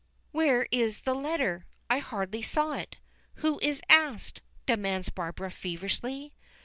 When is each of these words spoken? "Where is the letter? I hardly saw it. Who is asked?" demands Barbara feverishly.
"Where 0.31 0.65
is 0.71 1.01
the 1.01 1.13
letter? 1.13 1.67
I 1.87 1.99
hardly 1.99 2.41
saw 2.41 2.73
it. 2.73 2.95
Who 3.35 3.59
is 3.61 3.83
asked?" 3.87 4.41
demands 4.65 5.09
Barbara 5.09 5.51
feverishly. 5.51 6.33